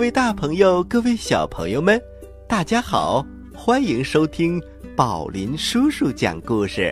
[0.00, 2.00] 嗨，各位大朋友，各位小朋友们，
[2.48, 3.22] 大家好，
[3.54, 4.58] 欢迎收听
[4.96, 6.90] 宝林叔叔讲故事。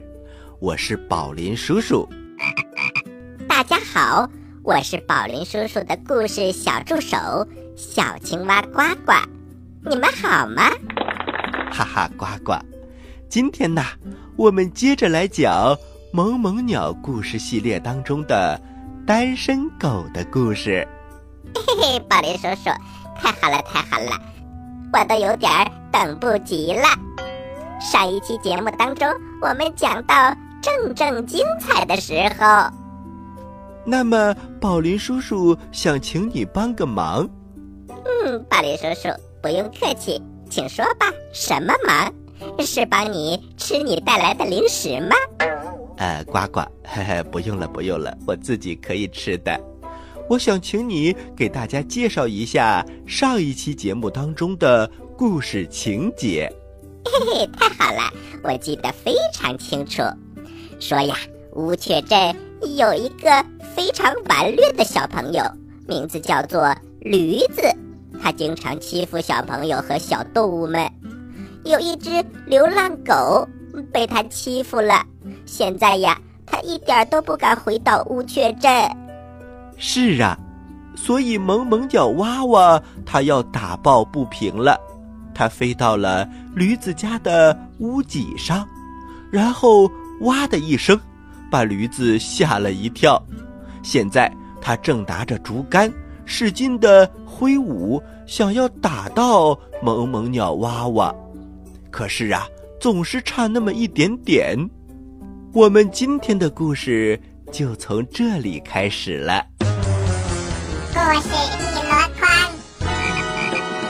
[0.61, 2.07] 我是宝林叔叔。
[3.49, 4.29] 大家好，
[4.63, 7.17] 我是宝林叔叔的故事小助手
[7.75, 9.15] 小青蛙呱呱。
[9.89, 10.71] 你们好吗？
[11.73, 12.53] 哈哈，呱呱，
[13.27, 13.83] 今天呢，
[14.37, 15.75] 我们接着来讲
[16.13, 18.61] 《萌萌鸟故事系列》当中的
[19.07, 20.87] 单身狗的故事。
[21.55, 22.71] 嘿嘿，宝林叔叔，
[23.19, 24.13] 太好了，太好了，
[24.93, 25.51] 我都有点
[25.91, 26.85] 等不及了。
[27.81, 29.09] 上一期节目当中，
[29.43, 32.71] 我们讲到正正精彩的时候，
[33.85, 37.29] 那么宝林叔叔想请你帮个忙。
[37.89, 39.09] 嗯，宝林叔叔
[39.43, 41.07] 不用客气，请说吧。
[41.33, 42.13] 什么忙？
[42.61, 45.17] 是帮你吃你带来的零食吗？
[45.97, 49.59] 呃，呱呱，嘿嘿，不用了，不用了，我自己可以吃的。
[50.29, 56.53] 我想请你给大家介绍一下上一期节目当中的故事情节。
[57.05, 60.03] 嘿嘿，太好了，我记得非常清楚。
[60.79, 61.17] 说呀，
[61.55, 62.37] 乌鹊镇
[62.77, 63.43] 有一个
[63.75, 65.43] 非常顽劣的小朋友，
[65.87, 67.63] 名字叫做驴子。
[68.21, 70.87] 他经常欺负小朋友和小动物们。
[71.65, 72.11] 有一只
[72.47, 73.49] 流浪狗
[73.93, 75.03] 被他欺负了，
[75.47, 78.71] 现在呀，他一点都不敢回到乌鹊镇。
[79.79, 80.37] 是啊，
[80.97, 84.79] 所以萌萌鸟娃娃它要打抱不平了。
[85.33, 88.67] 它飞到了驴子家的屋脊上，
[89.31, 89.89] 然后
[90.23, 90.99] 哇的一声，
[91.49, 93.23] 把驴子吓了一跳。
[93.85, 94.31] 现在
[94.61, 95.91] 它正拿着竹竿
[96.25, 101.15] 使劲的挥舞，想要打到萌萌鸟娃娃。
[101.89, 102.45] 可是啊，
[102.81, 104.59] 总是差那么一点点。
[105.53, 107.19] 我们今天的故事
[107.53, 109.47] 就从这里开始了。
[110.99, 112.27] 故事一箩筐，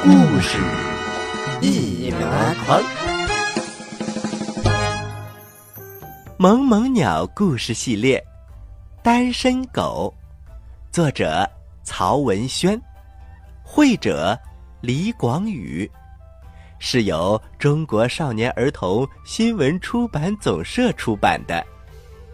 [0.02, 0.58] 故事
[1.62, 2.20] 一箩
[2.66, 2.82] 筐，
[6.36, 8.22] 萌萌鸟故事系列，
[9.02, 10.14] 《单身狗》，
[10.94, 11.48] 作者
[11.82, 12.78] 曹文轩，
[13.64, 14.38] 绘者
[14.82, 15.90] 李广宇，
[16.78, 21.64] 是由中国少年儿童新闻出版总社出版的。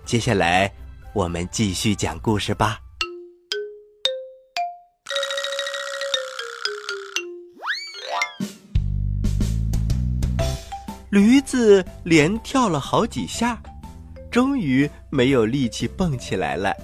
[0.04, 0.68] 接下来，
[1.12, 2.80] 我们继续讲故事吧。
[11.14, 13.56] 驴子连跳了好几下，
[14.32, 16.74] 终于没有力气蹦起来了。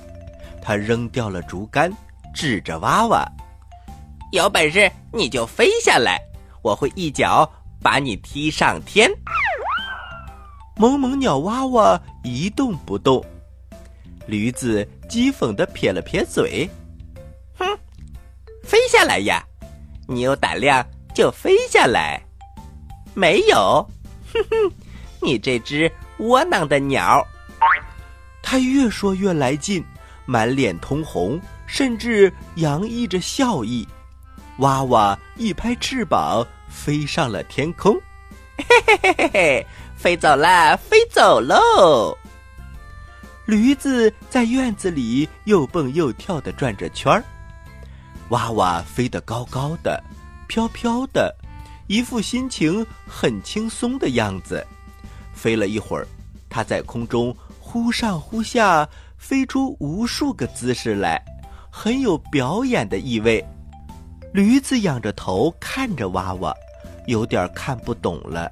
[0.62, 1.92] 他扔掉了竹竿，
[2.32, 3.28] 指着娃娃
[4.30, 6.16] ：“有本事你就飞下来，
[6.62, 7.44] 我会一脚
[7.82, 9.10] 把你踢上天。”
[10.78, 13.20] 萌萌鸟娃娃一动不动。
[14.28, 16.70] 驴子讥讽地撇了撇嘴
[17.58, 17.66] ：“哼，
[18.62, 19.44] 飞下来呀！
[20.06, 22.22] 你有胆量就飞下来。
[23.12, 23.84] 没有。”
[24.32, 24.72] 哼哼，
[25.20, 27.26] 你这只窝囊的鸟！
[28.42, 29.84] 他越说越来劲，
[30.26, 33.86] 满脸通红，甚至洋溢着笑意。
[34.58, 37.94] 娃娃一拍翅膀，飞上了天空。
[38.56, 39.66] 嘿嘿嘿嘿嘿，
[39.96, 42.16] 飞走了，飞走喽！
[43.46, 47.24] 驴子在院子里又蹦又跳的转着圈儿，
[48.28, 50.02] 娃娃飞得高高的，
[50.46, 51.34] 飘飘的。
[51.90, 54.64] 一副心情很轻松的样子，
[55.34, 56.06] 飞了一会儿，
[56.48, 58.88] 它在空中忽上忽下，
[59.18, 61.20] 飞出无数个姿势来，
[61.68, 63.44] 很有表演的意味。
[64.32, 66.54] 驴子仰着头看着娃娃，
[67.08, 68.48] 有点看不懂了。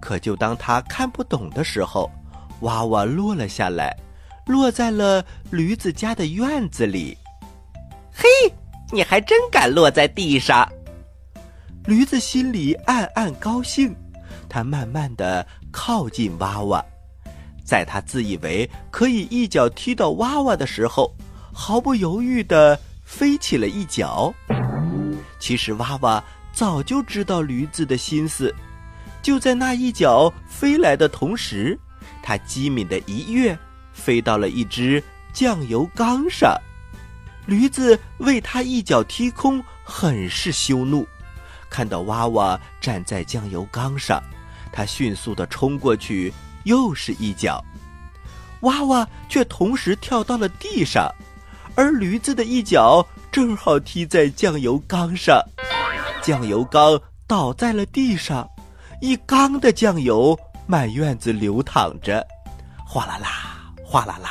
[0.00, 2.10] 可就当他看不懂的时候，
[2.60, 3.94] 娃娃落了下来，
[4.46, 7.14] 落在了驴子家的院子里。
[8.10, 8.26] 嘿，
[8.90, 10.66] 你还真敢落在地上！
[11.86, 13.94] 驴子心里暗暗高兴，
[14.48, 16.82] 它慢慢的靠近娃娃，
[17.62, 21.14] 在它自以为可以一脚踢到娃娃的时候，
[21.52, 24.32] 毫不犹豫的飞起了一脚。
[25.38, 28.54] 其实娃娃早就知道驴子的心思，
[29.20, 31.78] 就在那一脚飞来的同时，
[32.22, 33.58] 它机敏的一跃，
[33.92, 35.04] 飞到了一只
[35.34, 36.58] 酱油缸上。
[37.44, 41.06] 驴子为它一脚踢空，很是羞怒。
[41.74, 44.22] 看到娃娃站在酱油缸上，
[44.72, 46.32] 他迅速地冲过去，
[46.62, 47.60] 又是一脚，
[48.60, 51.12] 娃娃却同时跳到了地上，
[51.74, 55.42] 而驴子的一脚正好踢在酱油缸上，
[56.22, 58.48] 酱油缸倒在了地上，
[59.00, 60.38] 一缸的酱油
[60.68, 62.24] 满院子流淌着，
[62.86, 63.28] 哗啦啦，
[63.84, 64.30] 哗啦啦，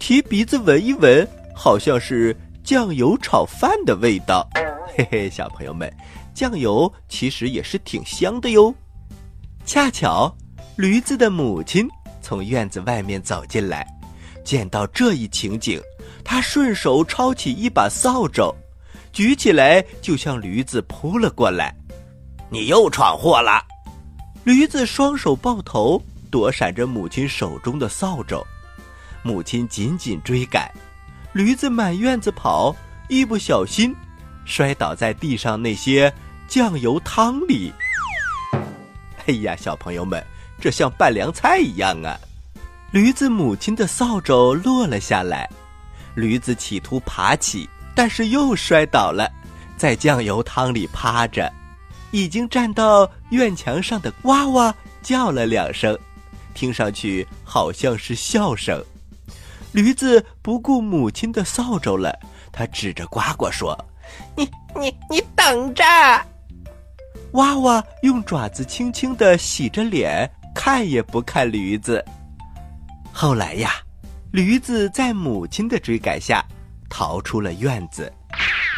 [0.00, 1.24] 提鼻子闻一闻，
[1.54, 4.44] 好像是酱油炒饭的味道。
[4.96, 5.88] 嘿嘿，小朋友们，
[6.38, 8.72] 酱油其实也是挺香的哟。
[9.66, 10.32] 恰巧，
[10.76, 11.88] 驴子的母亲
[12.22, 13.84] 从院子外面走进来，
[14.44, 15.82] 见到这一情景，
[16.24, 18.54] 他顺手抄起一把扫帚，
[19.12, 21.74] 举起来就向驴子扑了过来。
[22.48, 23.60] 你又闯祸了！
[24.44, 26.00] 驴子双手抱头，
[26.30, 28.46] 躲闪着母亲手中的扫帚。
[29.24, 30.72] 母亲紧紧追赶，
[31.32, 32.72] 驴子满院子跑，
[33.08, 33.92] 一不小心。
[34.44, 36.10] 摔倒在地上那些
[36.48, 37.72] 酱油汤里。
[39.26, 40.24] 哎呀，小朋友们，
[40.58, 42.18] 这像拌凉菜一样啊！
[42.90, 45.48] 驴子母亲的扫帚落了下来，
[46.14, 49.30] 驴子企图爬起，但是又摔倒了，
[49.76, 51.52] 在酱油汤里趴着。
[52.10, 54.72] 已经站到院墙上的呱呱
[55.02, 55.96] 叫了两声，
[56.54, 58.82] 听上去好像是笑声。
[59.72, 62.18] 驴子不顾母亲的扫帚了，
[62.50, 63.78] 他指着呱呱说。
[64.34, 65.84] 你你你等着！
[67.32, 72.02] 娃娃用爪子轻轻的洗着脸，看也不看驴子。
[73.12, 73.72] 后来呀，
[74.32, 76.44] 驴子在母亲的追赶下
[76.88, 78.10] 逃出了院子。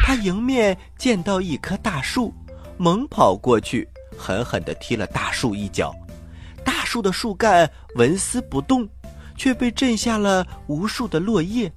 [0.03, 2.33] 他迎面见到一棵大树，
[2.77, 3.87] 猛跑过去，
[4.17, 5.95] 狠狠地踢了大树一脚。
[6.65, 8.87] 大树的树干纹丝不动，
[9.37, 11.71] 却被震下了无数的落叶。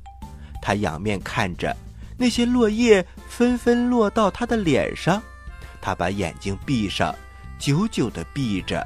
[0.61, 1.75] 他仰面看着。
[2.17, 5.21] 那些落叶纷纷落到他的脸上，
[5.85, 7.15] 他把眼睛闭上，
[7.59, 8.83] 久久地闭着。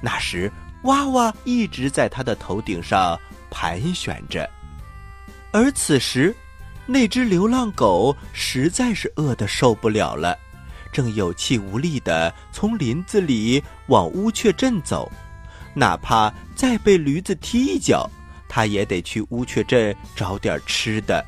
[0.00, 0.48] 那时，
[0.84, 3.18] 娃娃一直在他的头顶上
[3.50, 4.48] 盘旋着。
[5.50, 6.32] 而此时，
[6.86, 10.38] 那只流浪狗实在是饿得受不了了，
[10.92, 15.10] 正有气无力地从林子里往乌鹊镇走。
[15.74, 18.08] 哪怕再被驴子踢一脚，
[18.48, 21.26] 它也得去乌鹊镇找点吃的。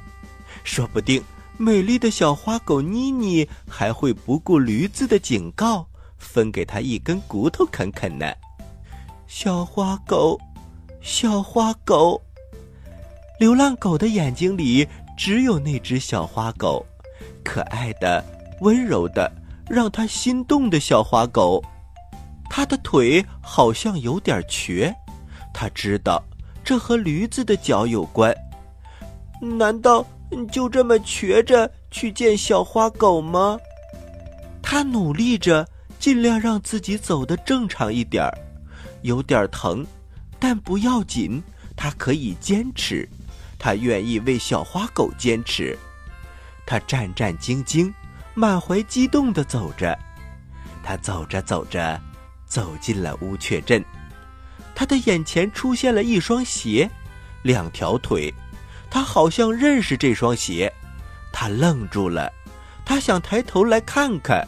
[0.62, 1.20] 说不定
[1.58, 5.86] 美丽的小花狗妮妮还会不顾驴子的警告，
[6.18, 8.30] 分给他一根骨头啃啃呢。
[9.26, 10.38] 小花狗，
[11.00, 12.20] 小花狗，
[13.40, 14.86] 流浪狗的眼睛里
[15.16, 16.84] 只有那只小花狗，
[17.42, 18.22] 可爱的、
[18.60, 19.32] 温柔的、
[19.68, 21.64] 让它心动的小花狗。
[22.50, 24.94] 它的腿好像有点瘸，
[25.54, 26.22] 它知道
[26.62, 28.34] 这和驴子的脚有关。
[29.40, 30.06] 难道？
[30.30, 33.58] 你就这么瘸着去见小花狗吗？
[34.62, 35.66] 他努力着，
[35.98, 38.38] 尽量让自己走得正常一点儿，
[39.02, 39.86] 有点疼，
[40.38, 41.42] 但不要紧，
[41.76, 43.08] 他可以坚持，
[43.58, 45.78] 他愿意为小花狗坚持。
[46.66, 47.92] 他战战兢兢，
[48.34, 49.96] 满怀激动地走着。
[50.82, 52.00] 他走着走着，
[52.44, 53.84] 走进了乌鹊镇。
[54.74, 56.90] 他的眼前出现了一双鞋，
[57.42, 58.34] 两条腿。
[58.96, 60.72] 他好像认识这双鞋，
[61.30, 62.32] 他愣住了，
[62.82, 64.42] 他想抬头来看看，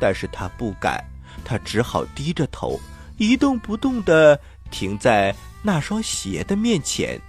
[0.00, 1.00] 但是他不敢，
[1.44, 2.80] 他只好低着头，
[3.18, 4.36] 一动不动地
[4.68, 5.32] 停在
[5.62, 7.20] 那双鞋的面前。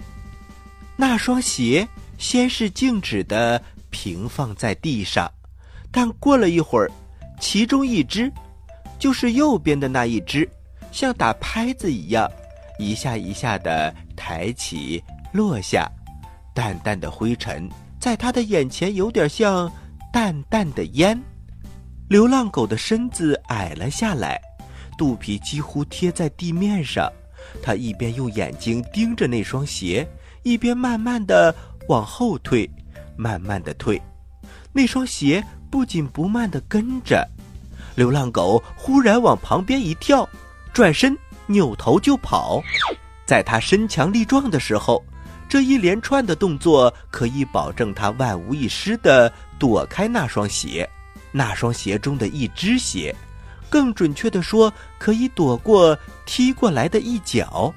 [0.96, 1.86] 那双鞋
[2.18, 5.32] 先是静止地平放在地上，
[5.92, 6.90] 但过了一会儿，
[7.38, 8.28] 其中一只，
[8.98, 10.50] 就是右边的那一只，
[10.90, 12.28] 像打拍子一样，
[12.76, 15.88] 一下一下地抬起落下。
[16.56, 17.68] 淡淡的灰尘
[18.00, 19.70] 在他的眼前，有点像
[20.10, 21.20] 淡淡的烟。
[22.08, 24.40] 流浪狗的身子矮了下来，
[24.96, 27.12] 肚皮几乎贴在地面上。
[27.62, 30.08] 他一边用眼睛盯着那双鞋，
[30.44, 31.54] 一边慢慢的
[31.88, 32.68] 往后退，
[33.18, 34.00] 慢慢的退。
[34.72, 37.28] 那双鞋不紧不慢的跟着。
[37.96, 40.26] 流浪狗忽然往旁边一跳，
[40.72, 41.14] 转身
[41.46, 42.62] 扭头就跑。
[43.26, 45.04] 在他身强力壮的时候。
[45.48, 50.88] 这一连串的动作可以保证他万无一失地躲开那双鞋，
[51.30, 53.14] 那双鞋中的一只鞋，
[53.70, 57.72] 更准确地说，可以躲过踢过来的一脚。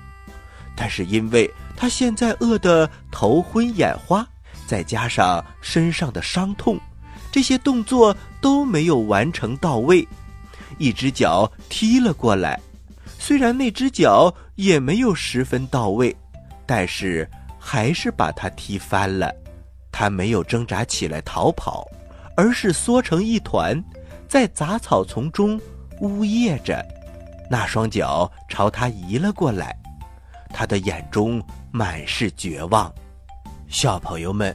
[0.75, 4.27] 但是因为他现在饿得头昏眼花，
[4.65, 6.79] 再加上身上的伤痛，
[7.31, 10.05] 这些动作都没有完成到位，
[10.79, 12.59] 一只脚踢了过来。
[13.19, 16.15] 虽然那只脚也没有十分到位，
[16.65, 17.29] 但是。
[17.71, 19.31] 还是把他踢翻了，
[19.91, 21.87] 他没有挣扎起来逃跑，
[22.35, 23.79] 而是缩成一团，
[24.27, 25.61] 在杂草丛中
[26.01, 26.83] 呜咽着，
[27.47, 29.77] 那双脚朝他移了过来，
[30.51, 32.91] 他的眼中满是绝望。
[33.67, 34.51] 小朋友们，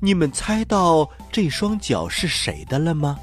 [0.00, 3.18] 你们猜到这双脚是谁的了吗？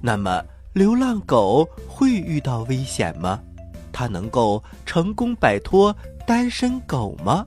[0.00, 0.40] 那么，
[0.72, 3.40] 流浪狗会遇到危险吗？
[3.92, 5.92] 它能够成功摆脱
[6.24, 7.44] 单身狗吗？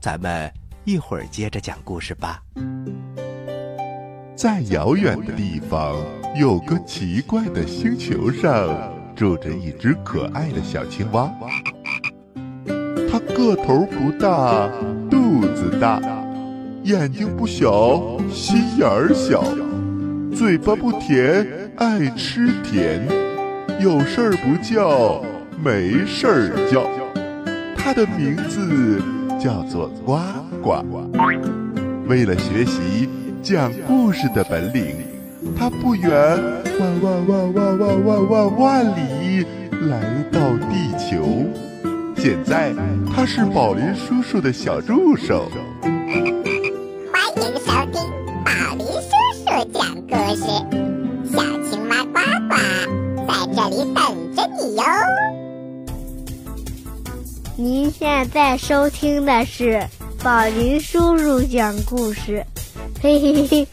[0.00, 0.50] 咱们
[0.84, 2.42] 一会儿接着讲故事吧。
[4.34, 6.02] 在遥远的地方，
[6.34, 8.66] 有个奇怪的星球上，
[9.14, 11.30] 住着一只可爱的小青蛙。
[13.10, 14.70] 它个头不大，
[15.10, 16.00] 肚子大，
[16.84, 19.44] 眼睛不小，心眼儿小，
[20.34, 23.06] 嘴巴不甜，爱吃甜，
[23.78, 25.22] 有事儿不叫，
[25.62, 26.88] 没事儿叫。
[27.76, 29.02] 它的名字
[29.42, 30.18] 叫做呱
[30.62, 30.84] 呱。
[32.06, 33.08] 为了学习。
[33.42, 34.94] 讲故事的本领，
[35.58, 39.46] 他不远万万万万万万万万里
[39.88, 39.98] 来
[40.30, 41.24] 到地球。
[42.18, 42.70] 现在
[43.10, 45.50] 他是宝林叔叔的小助手。
[45.80, 47.98] 欢迎收听
[48.44, 50.44] 宝林叔叔讲故事，
[57.60, 59.86] 您现在收听的是
[60.24, 62.42] 宝林叔叔讲故事。
[63.02, 63.68] 嘿嘿嘿，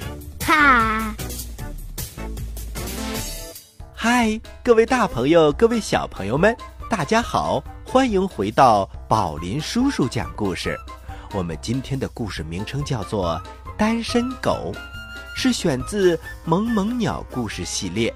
[0.46, 1.15] 哈！
[3.96, 6.53] 嗨，各位大朋友，各位小朋友们，
[6.89, 10.77] 大家好，欢迎回到宝林叔叔讲故事。
[11.32, 13.41] 我们今天的故事名称叫做
[13.77, 14.74] 《单身狗》，
[15.34, 18.13] 是选自《萌萌鸟故事系列》，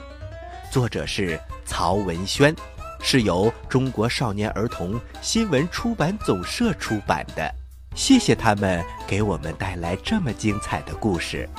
[0.74, 2.54] 作者是曹文轩，
[3.02, 7.54] 是由中国少年儿童新闻出版总社出版的。
[7.96, 11.50] 谢谢他们给我们带来这么精彩的故事。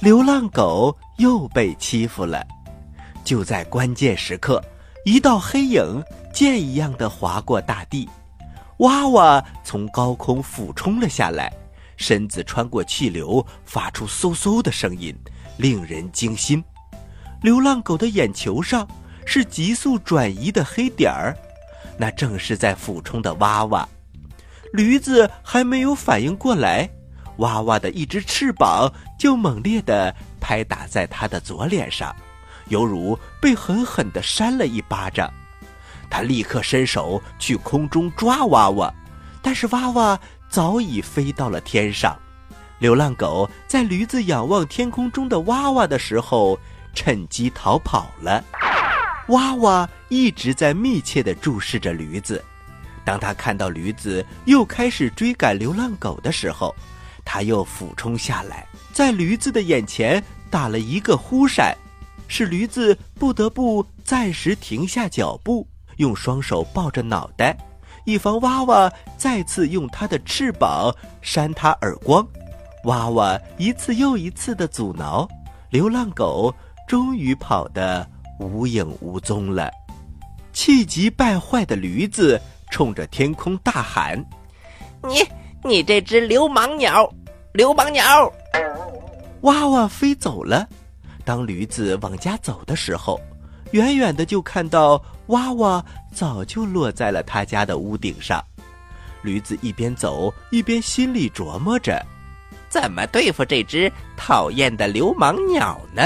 [0.00, 2.44] 流浪狗又被欺负了，
[3.24, 4.62] 就在关键时刻，
[5.04, 6.02] 一道黑影
[6.32, 8.08] 箭一样的划过大地，
[8.78, 11.50] 娃娃从高空俯冲了下来，
[11.96, 15.16] 身子穿过气流，发出嗖嗖的声音，
[15.56, 16.62] 令人惊心。
[17.42, 18.86] 流浪狗的眼球上。
[19.26, 21.34] 是急速转移的黑点儿，
[21.96, 23.88] 那正是在俯冲的娃娃。
[24.74, 26.86] 驴子还没有反应过来，
[27.38, 32.14] 娃娃的一只翅膀就猛烈地拍打在他的左脸上，
[32.68, 35.32] 犹如被狠狠地扇了一巴掌。
[36.10, 38.92] 他立刻伸手去空中抓娃娃，
[39.40, 40.20] 但是娃娃
[40.50, 42.14] 早已飞到了天上。
[42.84, 46.58] 流浪狗在驴子仰望天空中的娃娃的时候，
[46.92, 48.44] 趁机逃跑了。
[49.28, 52.44] 娃娃一直在密切地注视着驴子。
[53.02, 56.76] 当他看到驴子又开始追赶流浪狗的时候，
[57.24, 61.74] 他又俯冲下来，在驴子的眼前打了一个忽闪，
[62.28, 67.56] 使驴子不得不暂时停下脚步，用双手抱着脑袋，
[68.04, 72.28] 以防娃娃再次用它的翅膀扇他耳光。
[72.84, 75.28] 娃娃一次又一次的阻挠，
[75.70, 76.54] 流浪狗
[76.88, 78.06] 终于跑得。
[78.40, 79.70] 无影无踪了，
[80.52, 82.38] 气急败坏的驴子
[82.68, 84.22] 冲着天空大喊
[85.06, 85.24] ：“你，
[85.62, 87.08] 你这只流氓鸟，
[87.52, 88.02] 流氓鸟！”
[89.42, 90.68] 娃娃飞走了。
[91.24, 93.20] 当驴子往家走的时候，
[93.70, 98.44] 远远的就看到娃娃早就落在了他家的屋顶上。
[99.22, 102.04] 驴子一边走一边心里琢磨着：
[102.74, 106.02] 怎么对付这只讨厌的流氓鸟呢？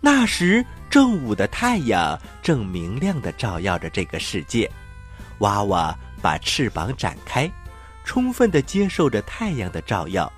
[0.00, 0.64] 那时。
[0.90, 4.70] 正午的太阳正明亮的照耀着这个世界，
[5.40, 7.46] 娃娃把翅膀展开，
[8.04, 10.32] 充分的接受着太阳的照耀。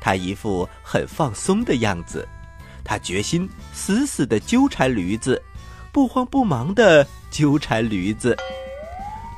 [0.00, 2.26] 它一副很放松的样子，
[2.82, 5.42] 它决心死死的纠缠驴子，
[5.92, 8.34] 不慌不忙的纠缠驴子。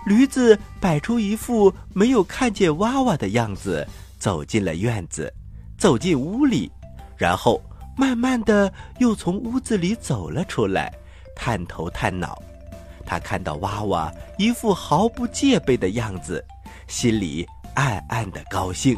[0.06, 3.84] 驴子摆出一副没有看见娃娃的样子，
[4.24, 5.30] 走进了院子，
[5.76, 6.72] 走进屋里，
[7.14, 7.60] 然后。
[7.94, 10.90] 慢慢的，又从屋子里走了出来，
[11.36, 12.42] 探头探脑。
[13.04, 16.42] 他看到娃娃一副毫不戒备的样子，
[16.88, 18.96] 心里暗暗的高兴。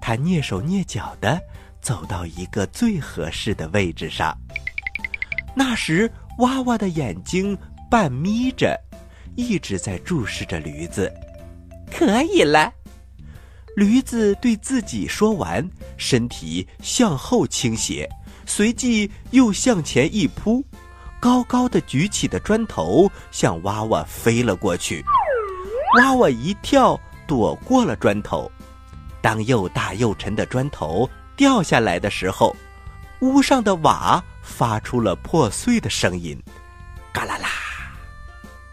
[0.00, 1.38] 他蹑手蹑脚的
[1.82, 4.34] 走到一个最合适的位置上。
[5.54, 7.58] 那时，娃娃的眼睛
[7.90, 8.74] 半眯着，
[9.36, 11.12] 一直在注视着驴子。
[11.92, 12.72] 可以了，
[13.76, 18.08] 驴子对自己说完，身体向后倾斜。
[18.46, 20.64] 随即又向前一扑，
[21.20, 25.04] 高高的举起的砖头向娃娃飞了过去。
[25.98, 26.98] 娃娃一跳，
[27.28, 28.50] 躲过了砖头。
[29.20, 32.56] 当又大又沉的砖头掉下来的时候，
[33.20, 36.36] 屋上的瓦发出了破碎的声音，
[37.12, 37.48] 嘎啦啦。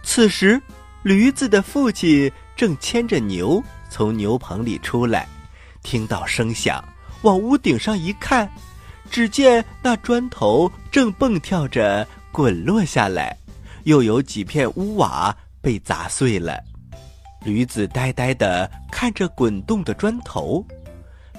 [0.02, 0.60] 此时，
[1.04, 5.28] 驴子的父亲正牵着牛从牛棚里出来，
[5.84, 6.84] 听到声响，
[7.22, 8.50] 往屋顶上一看。
[9.10, 13.36] 只见那砖头正蹦跳着滚落下来，
[13.86, 16.62] 又有几片屋瓦被砸碎了。
[17.46, 20.66] 驴子呆呆地看着滚动的砖头，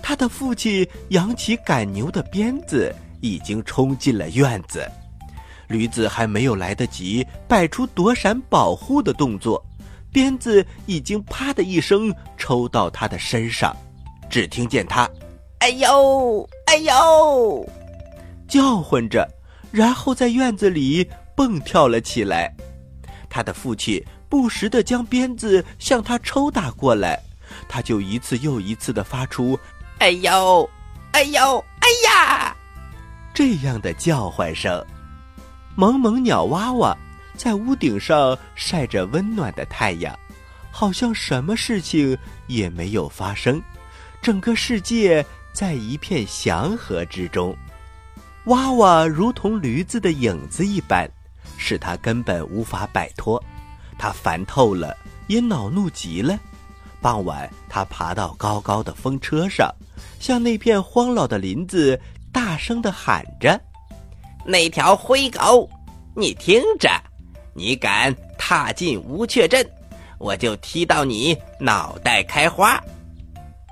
[0.02, 4.90] 他的父亲扬起赶牛的鞭子，已经冲进了院子。
[5.66, 9.62] 驴子还没有来得及摆出躲闪保护的动作，
[10.18, 13.72] 鞭子已经啪的一声抽到他的身上，
[14.28, 15.08] 只听见他
[15.62, 17.64] “哎呦，哎呦”
[18.48, 19.24] 叫唤着，
[19.70, 22.52] 然后在院子里蹦跳了起来。
[23.30, 27.16] 他的父亲不时地将鞭子向他抽打过来，
[27.68, 29.56] 他就一次又一次地发出
[30.00, 30.68] “哎呦，
[31.12, 32.56] 哎呦，哎呀”
[33.32, 34.84] 这样的叫唤声。
[35.76, 36.98] 萌萌鸟娃娃
[37.38, 40.18] 在屋顶上晒着温暖的太阳，
[40.72, 42.18] 好像什么事情
[42.48, 43.62] 也没有发生，
[44.20, 47.56] 整个世界在一片祥和之中。
[48.46, 51.08] 娃娃如同驴子的影子一般，
[51.56, 53.42] 使他根本无法摆脱。
[53.96, 54.96] 他烦透了，
[55.28, 56.36] 也恼怒极了。
[57.00, 59.72] 傍晚，他爬到高高的风车上，
[60.18, 62.00] 向那片荒老的林子
[62.32, 63.60] 大声地喊着。
[64.44, 65.68] 那条灰狗，
[66.16, 66.90] 你听着，
[67.58, 69.68] 你敢踏进乌雀镇，
[70.18, 72.80] 我就踢到你脑袋开花。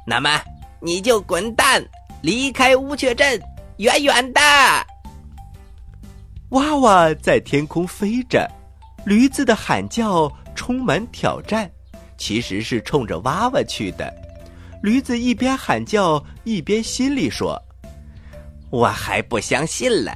[0.04, 0.42] 那么
[0.80, 1.80] 你就滚蛋，
[2.20, 3.40] 离开乌雀镇，
[3.76, 4.40] 远远的。
[6.48, 8.50] 娃娃在天空飞着，
[9.04, 11.70] 驴子的喊叫充满挑战，
[12.18, 14.12] 其实是冲着娃娃去的。
[14.82, 17.56] 驴子一边喊叫，一边心里说
[18.68, 20.12] ：“我还不相信了。”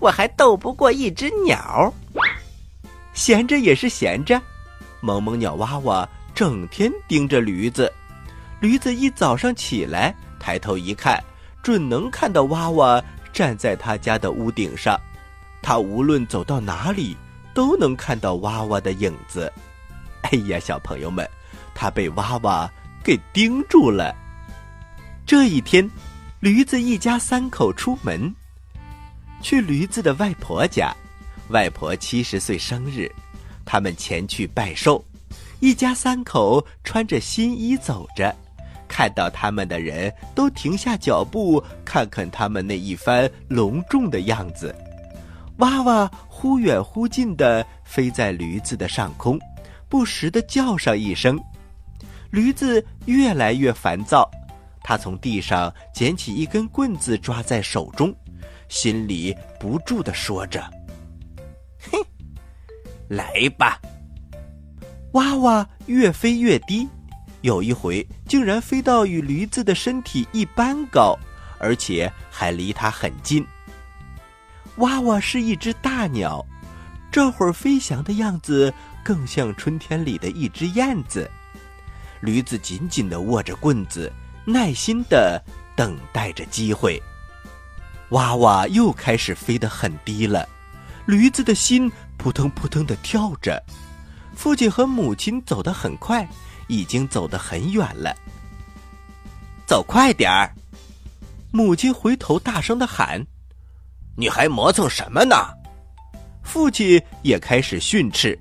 [0.00, 1.92] 我还斗不过一只鸟，
[3.16, 4.40] 闲着也是闲着。
[5.00, 7.90] 萌萌鸟娃娃整天盯着驴子，
[8.60, 11.18] 驴子一早上起来，抬头一看，
[11.62, 13.02] 准能看到娃娃
[13.32, 15.00] 站在他家的屋顶上。
[15.62, 17.16] 他无论走到哪里，
[17.54, 19.50] 都能看到娃娃的影子。
[20.20, 21.26] 哎呀，小朋友们，
[21.74, 22.70] 他被娃娃
[23.02, 24.14] 给盯住了。
[25.24, 25.90] 这一天，
[26.40, 28.32] 驴子一家三口出门。
[29.42, 30.94] 去驴子的外婆家，
[31.48, 33.10] 外婆七十岁生日，
[33.64, 35.04] 他们前去拜寿。
[35.60, 38.34] 一家三口穿着新衣走着，
[38.88, 44.74] 看到他们的人都停下脚步，看看他们那一番隆重的样子。
[45.58, 49.38] 娃娃忽远忽近地飞在驴子的上空，
[49.88, 51.40] 不时地叫上一声。
[52.30, 54.30] 驴子越来越烦躁，
[54.82, 58.14] 他从地上捡起一根棍子，抓在手中。
[58.68, 60.62] 心里不住的说着
[61.92, 62.04] ：“哼，
[63.08, 63.80] 来吧！”
[65.12, 66.88] 娃娃越飞越低，
[67.40, 71.18] 有一回竟然飞到与驴子的身体一般高，
[71.58, 73.46] 而且还离它很近。
[74.76, 76.44] 娃娃是一只大鸟，
[77.10, 78.72] 这会儿飞翔的样子
[79.02, 81.30] 更像春天里的一只燕子。
[82.20, 84.12] 驴子紧紧的握着棍子，
[84.44, 85.42] 耐心的
[85.74, 87.02] 等待着机会。
[88.10, 90.46] 娃娃又开始飞得很低了，
[91.06, 93.62] 驴子的心扑腾扑腾的跳着。
[94.34, 96.28] 父亲和母亲走得很快，
[96.68, 98.14] 已经走得很远了。
[99.66, 100.52] 走快点儿！
[101.50, 103.24] 母亲回头大声的喊
[104.14, 105.34] ：“你还磨蹭什么呢？”
[106.44, 108.38] 父亲也开始训斥。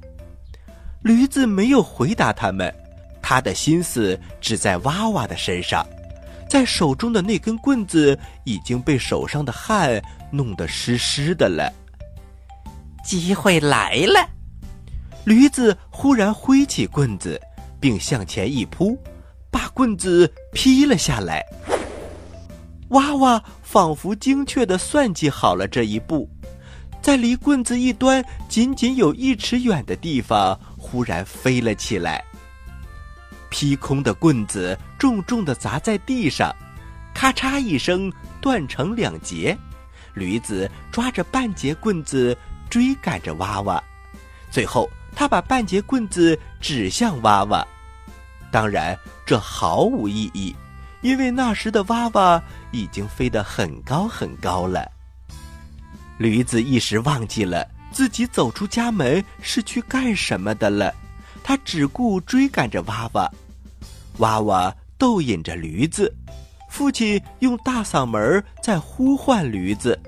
[1.02, 2.74] 驴子没有回答他们，
[3.22, 5.86] 他的心思只在娃娃的身上。
[6.50, 10.02] 在手中的那根棍子已经被手上的汗
[10.32, 11.74] 弄得湿湿的了。
[13.06, 14.28] 机会来了！
[15.26, 17.40] 驴子忽然挥起棍子，
[17.80, 18.98] 并向前一扑，
[19.52, 21.46] 把棍子劈了下来。
[22.90, 26.28] 娃娃仿佛精确地算计好了这一步，
[27.02, 32.24] 在离棍子一端仅仅有一尺远的地方，忽然飞了起来。
[33.52, 36.54] 劈空的棍子重重的砸在地上，
[37.14, 39.56] 咔嚓一声断成两截。
[40.14, 42.38] 驴子抓着半截棍子
[42.70, 43.84] 追赶着娃娃，
[44.52, 47.66] 最后他把半截棍子指向娃娃。
[48.52, 50.56] 当然，这毫无意义，
[51.02, 54.90] 因为那时的娃娃已经飞得很高很高了。
[56.18, 60.94] 驴子一时忘记了自己走出家门是去干什么的了，
[61.44, 63.30] 他只顾追赶着娃娃。
[64.20, 66.14] 娃娃逗引着驴子，
[66.70, 70.00] 父亲用大嗓门在呼唤驴子，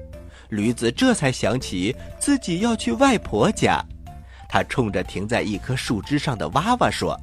[0.50, 3.84] 驴子这才想起自己要去外婆家。
[4.50, 7.20] 他冲着停在一棵树枝上的娃娃说：“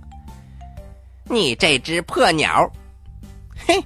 [1.30, 2.70] 你这只破鸟，
[3.56, 3.82] 嘿，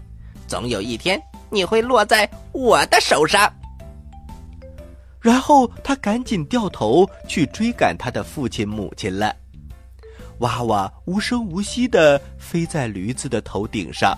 [0.47, 3.53] 总有一天你会落在我的手上。
[5.23, 9.35] ”然后他赶紧掉头去追赶他的父亲母亲了。
[10.39, 14.17] 娃娃无声无息地飞在驴子的头顶上。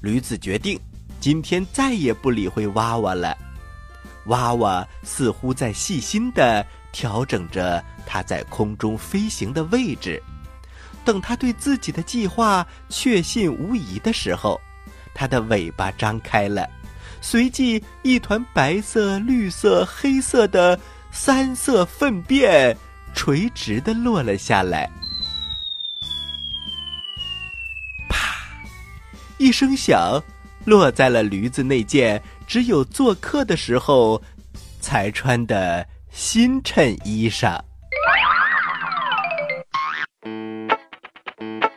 [0.00, 0.78] 驴子决定
[1.20, 3.36] 今天再也不理会娃娃了。
[4.28, 10.22] 娃娃似乎在细心地调整着它在空中飞行的位置。
[11.04, 14.60] 等它对自己的计划确信无疑的时候，
[15.14, 16.68] 它的尾巴张开了，
[17.20, 20.78] 随即一团白色、绿色、黑色的
[21.10, 22.76] 三色粪便
[23.14, 24.90] 垂直地落了下来。
[28.08, 28.36] 啪！
[29.38, 30.22] 一声响，
[30.66, 34.20] 落在了驴子那件只有做客的时候
[34.80, 37.60] 才穿的新衬衣裳。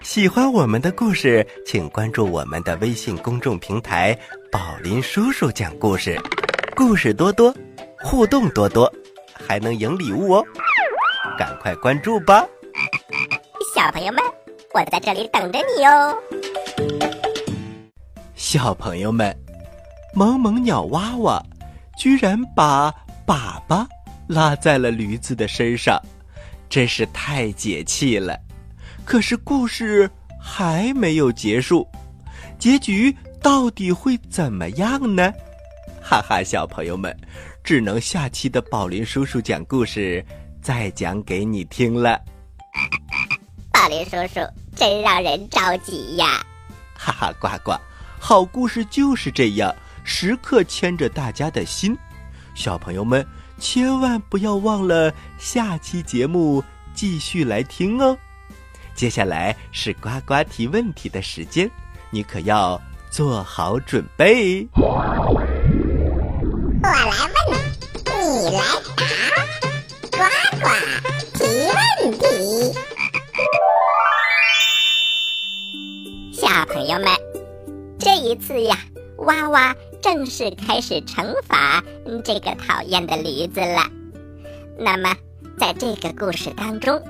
[0.02, 4.18] 喜欢我们的故事，请关注我们的微信公众平台
[4.50, 6.18] “宝林叔叔讲故事”，
[6.74, 7.54] 故事多多，
[8.02, 8.92] 互动多多，
[9.34, 10.46] 还能赢礼物哦！
[11.38, 12.46] 赶快关注吧，
[13.76, 14.24] 小朋友们，
[14.74, 16.18] 我在这里等着你哦。
[18.36, 19.34] 小朋友们，
[20.14, 21.42] 萌萌鸟娃娃
[21.98, 22.94] 居然把
[23.26, 23.86] 粑粑
[24.28, 26.00] 拉在了驴子的身上，
[26.70, 28.38] 真是太解气了。
[29.06, 31.88] 可是故事还没有结束，
[32.60, 35.32] 结局到底会怎么样呢？
[36.02, 37.16] 哈哈，小朋友们，
[37.64, 40.24] 只能下期的宝林叔叔讲故事
[40.62, 42.20] 再讲给你听了。
[43.72, 44.40] 宝林叔叔
[44.76, 46.46] 真让人着急呀！
[46.96, 47.78] 哈哈，呱呱，
[48.20, 49.74] 好故事就是这样，
[50.14, 51.98] 时刻牵着大家的心。
[52.54, 53.26] 小朋友们
[53.58, 56.62] 千万不要忘了下期节目
[56.94, 58.18] 继续来听哦。
[58.94, 61.72] 接下来是呱呱提问题的时间，
[62.10, 64.68] 你可要做好准备。
[64.76, 65.02] 我
[66.84, 67.06] 来
[67.48, 67.58] 问，
[68.06, 68.62] 你来
[68.98, 69.06] 答，
[70.12, 70.20] 呱
[70.60, 70.68] 呱
[71.38, 71.40] 提
[71.72, 72.24] 问题。
[76.34, 77.08] 小朋友们，
[77.98, 78.78] 这一次呀，
[79.20, 81.84] 哇哇正式开始惩罚
[82.24, 83.90] 这个讨厌的驴子了。
[84.78, 85.16] 那么，
[85.58, 87.02] 在这个故事当中。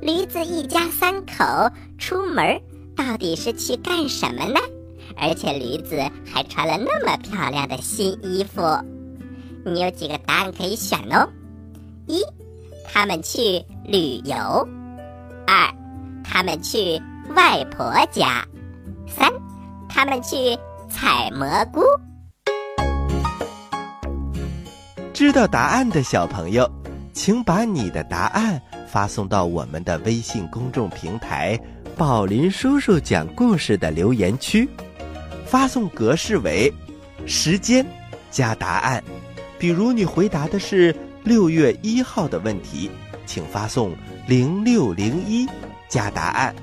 [0.00, 2.60] 驴子一家三口出门，
[2.94, 4.60] 到底是去干什么呢？
[5.16, 8.62] 而且驴子还穿了那么漂亮的新衣服，
[9.64, 11.28] 你有几个答案可以选哦？
[12.06, 12.22] 一，
[12.84, 14.68] 他们去旅游；
[15.48, 15.74] 二，
[16.22, 17.02] 他们去
[17.34, 18.46] 外婆家；
[19.08, 19.32] 三，
[19.88, 20.56] 他们去
[20.88, 21.82] 采蘑菇。
[25.12, 26.70] 知道答案的小朋友，
[27.12, 28.60] 请把你的答案。
[28.86, 31.60] 发送到我们的微信公众平台
[31.94, 34.66] “宝林叔叔讲故事”的留言区，
[35.44, 36.72] 发送格式为
[37.26, 37.84] 时间
[38.30, 39.04] 加答案。
[39.58, 42.90] 比如你回答的是六月一号的问题，
[43.26, 43.92] 请发送
[44.26, 45.46] 零六零一
[45.86, 46.54] 加答案。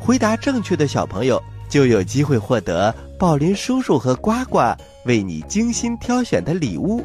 [0.00, 4.58] 回答正确的小朋友就有机会获得宝林叔叔和呱呱
[5.04, 7.04] 为你精心挑选的礼物。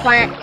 [0.00, 0.39] plant